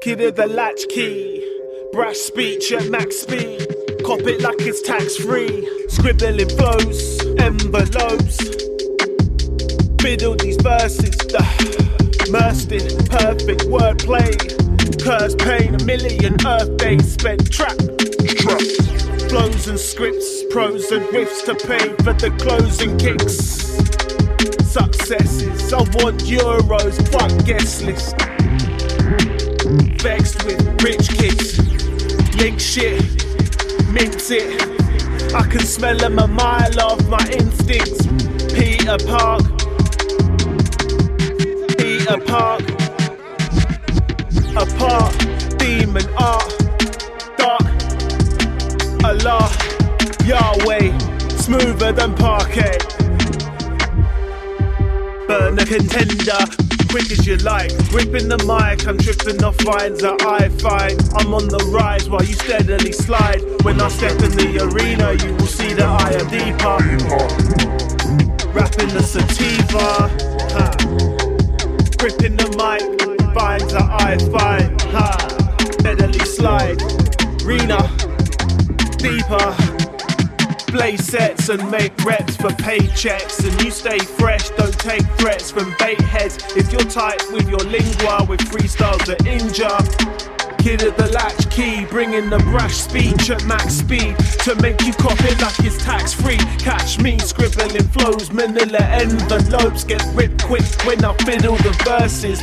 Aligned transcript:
Kid 0.00 0.22
of 0.22 0.34
the 0.34 0.46
latchkey, 0.46 1.44
brash 1.92 2.16
speech 2.16 2.72
at 2.72 2.88
max 2.88 3.16
speed. 3.16 3.66
Cop 4.02 4.20
it 4.20 4.40
like 4.40 4.56
it's 4.60 4.80
tax 4.80 5.16
free. 5.16 5.68
Scribbling 5.88 6.48
flows, 6.56 7.20
envelopes. 7.36 8.38
Fiddle 10.00 10.36
these 10.36 10.56
verses, 10.56 11.14
the 11.28 11.44
immersed 12.26 12.72
in 12.72 12.88
perfect 13.08 13.68
wordplay. 13.68 14.32
Curse 15.04 15.34
pain, 15.34 15.74
a 15.74 15.84
million 15.84 16.34
earth 16.46 16.74
days 16.78 17.12
spent. 17.12 17.52
Trapped. 17.52 17.82
Flows 19.28 19.68
and 19.68 19.78
scripts, 19.78 20.44
pros 20.44 20.90
and 20.92 21.04
riffs 21.08 21.44
to 21.44 21.54
pay 21.54 21.88
for 22.02 22.14
the 22.14 22.30
closing 22.40 22.96
kicks. 22.96 23.36
Successes, 24.64 25.74
I 25.74 25.82
want 26.02 26.20
euros, 26.22 26.96
fuck 27.12 27.44
guest 27.44 27.82
list 27.82 28.16
vexed 29.66 30.44
with 30.44 30.82
rich 30.82 31.08
kids. 31.10 31.58
Link 32.36 32.58
shit, 32.58 33.02
mince 33.92 34.30
it. 34.30 34.62
I 35.34 35.46
can 35.46 35.60
smell 35.60 35.96
them 35.96 36.18
a 36.18 36.26
mile 36.26 36.80
off 36.80 37.06
my 37.08 37.24
instincts. 37.32 38.06
Peter 38.54 38.96
Park, 39.06 39.42
Peter 41.78 42.18
Park, 42.26 42.62
apart, 44.56 45.14
demon 45.58 46.06
art, 46.16 46.58
dark, 47.36 47.66
Allah, 49.04 49.50
Yahweh, 50.24 50.98
smoother 51.36 51.92
than 51.92 52.14
parquet. 52.14 52.78
Burn 55.28 55.58
a 55.58 55.64
contender, 55.64 56.69
quick 56.90 57.10
as 57.10 57.26
you 57.26 57.36
like. 57.36 57.70
Gripping 57.88 58.28
the 58.28 58.38
mic, 58.44 58.86
I'm 58.86 58.98
tripping 58.98 59.42
off 59.44 59.56
vines 59.60 60.00
that 60.02 60.22
I 60.22 60.48
find. 60.58 60.98
I'm 61.14 61.32
on 61.32 61.48
the 61.48 61.62
rise 61.70 62.10
while 62.10 62.22
you 62.22 62.34
steadily 62.34 62.92
slide. 62.92 63.40
When 63.62 63.80
I 63.80 63.88
step 63.88 64.20
in 64.22 64.32
the 64.32 64.58
arena, 64.66 65.14
you 65.24 65.32
will 65.34 65.46
see 65.46 65.72
that 65.74 65.88
I 65.88 66.10
am 66.18 66.26
deeper. 66.28 66.78
Rapping 68.52 68.88
the 68.88 69.02
sativa, 69.02 70.10
ha. 70.54 70.74
gripping 71.98 72.36
the 72.36 72.48
mic, 72.58 72.82
vines 73.34 73.72
that 73.72 73.88
I 73.88 74.18
find. 74.34 74.80
Ha. 74.92 75.28
Steadily 75.78 76.24
slide, 76.24 76.82
arena, 77.44 77.78
deeper 78.98 79.69
blaze 80.70 81.04
sets 81.04 81.48
and 81.48 81.70
make 81.70 81.96
reps 82.04 82.36
for 82.36 82.48
paychecks. 82.48 83.44
And 83.44 83.62
you 83.62 83.70
stay 83.70 83.98
fresh, 83.98 84.50
don't 84.50 84.78
take 84.78 85.06
threats 85.18 85.50
from 85.50 85.74
bait 85.78 86.00
heads. 86.00 86.38
If 86.56 86.72
you're 86.72 86.82
tight 86.82 87.22
with 87.32 87.48
your 87.48 87.60
lingua, 87.60 88.24
with 88.24 88.40
freestyles 88.40 89.04
that 89.06 89.26
injure. 89.26 89.78
Kid 90.58 90.82
at 90.82 90.96
the 90.96 91.10
latch 91.12 91.50
key, 91.50 91.86
bringing 91.86 92.28
the 92.28 92.38
brash 92.38 92.74
speech 92.74 93.30
at 93.30 93.44
max 93.46 93.74
speed 93.74 94.16
to 94.44 94.54
make 94.56 94.80
you 94.82 94.92
cop 94.92 95.18
it 95.20 95.40
like 95.40 95.58
it's 95.60 95.82
tax 95.82 96.12
free. 96.12 96.36
Catch 96.58 96.98
me 96.98 97.18
scribbling 97.18 97.88
flows, 97.88 98.30
manila 98.30 98.78
envelopes 98.78 99.84
get 99.84 100.04
ripped 100.14 100.44
quick 100.44 100.64
when 100.84 101.02
I 101.04 101.14
fiddle 101.24 101.56
the 101.56 101.72
verses 101.84 102.42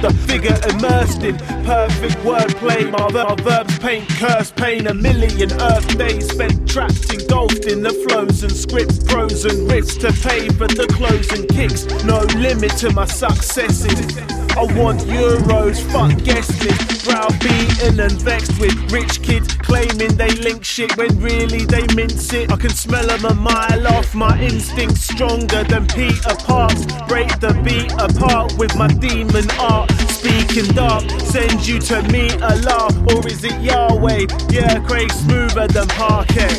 the 0.00 0.12
figure 0.26 0.58
immersed 0.70 1.22
in 1.22 1.36
perfect 1.64 2.14
wordplay. 2.24 2.90
My, 2.90 3.10
ver- 3.10 3.24
my 3.24 3.34
verbs 3.42 3.78
paint 3.78 4.08
curse 4.08 4.50
pain. 4.50 4.86
A 4.86 4.94
million 4.94 5.52
earth 5.60 5.98
days 5.98 6.30
spent 6.30 6.68
trapped, 6.68 7.12
engulfed 7.12 7.66
in 7.66 7.82
the 7.82 7.90
flows 7.90 8.42
and 8.42 8.52
scripts, 8.52 9.02
pros 9.04 9.44
and 9.44 9.70
riffs 9.70 9.98
to 10.00 10.12
pay 10.28 10.48
for 10.48 10.66
the 10.66 10.86
closing 10.88 11.46
kicks. 11.48 11.86
No 12.04 12.20
limit 12.40 12.72
to 12.78 12.92
my 12.92 13.04
successes. 13.04 14.49
I 14.56 14.64
want 14.74 15.00
euros, 15.02 15.80
fuck 15.92 16.22
guest 16.24 16.64
list. 16.64 17.04
Browbeaten 17.04 17.98
and 17.98 18.12
vexed 18.20 18.60
with 18.60 18.74
rich 18.92 19.22
kids 19.22 19.54
claiming 19.54 20.14
they 20.16 20.30
link 20.30 20.64
shit 20.64 20.96
when 20.96 21.18
really 21.20 21.64
they 21.64 21.86
mince 21.94 22.32
it. 22.32 22.50
I 22.52 22.56
can 22.56 22.70
smell 22.70 23.06
them 23.06 23.24
a 23.24 23.34
mile 23.34 23.86
off. 23.86 24.14
My 24.14 24.38
instincts 24.40 25.02
stronger 25.02 25.64
than 25.64 25.86
Peter 25.86 26.34
Parks. 26.44 26.84
Break 27.08 27.28
the 27.40 27.54
beat 27.64 27.92
apart 27.92 28.52
with 28.58 28.76
my 28.76 28.88
demon 28.88 29.50
art. 29.58 29.90
Speaking 30.10 30.74
dark, 30.74 31.08
send 31.20 31.66
you 31.66 31.78
to 31.80 32.02
meet 32.10 32.40
Allah. 32.42 32.90
Or 33.14 33.26
is 33.26 33.44
it 33.44 33.58
Yahweh? 33.60 34.26
Yeah, 34.50 34.80
Craig 34.80 35.10
smoother 35.12 35.68
than 35.68 35.88
parquet. 35.88 36.54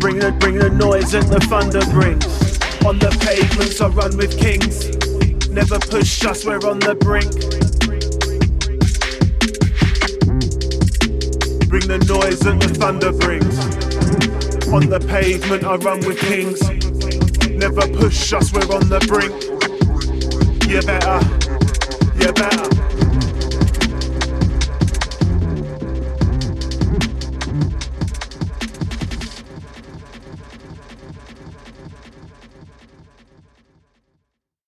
Bring 0.00 0.18
the, 0.18 0.34
bring 0.40 0.58
the 0.58 0.68
noise 0.68 1.14
and 1.14 1.28
the 1.28 1.40
thunder 1.48 1.84
brings. 1.92 2.31
On 2.84 2.98
the 2.98 3.16
pavements, 3.20 3.80
I 3.80 3.88
run 3.88 4.16
with 4.16 4.36
kings. 4.38 4.96
Never 5.48 5.78
push 5.78 6.24
us, 6.24 6.44
we're 6.44 6.56
on 6.68 6.80
the 6.80 6.96
brink. 6.96 7.30
Bring 11.68 11.86
the 11.86 11.98
noise 12.08 12.44
and 12.44 12.60
the 12.60 12.74
thunder 12.74 13.12
brings. 13.12 13.58
On 14.68 14.88
the 14.88 14.98
pavement, 14.98 15.64
I 15.64 15.76
run 15.76 16.00
with 16.00 16.18
kings. 16.18 16.60
Never 17.48 17.86
push 17.96 18.32
us, 18.32 18.52
we're 18.52 18.60
on 18.74 18.88
the 18.88 18.98
brink. 19.06 19.32
You 20.68 20.82
better, 20.82 21.20
you 22.18 22.32
better. 22.32 22.81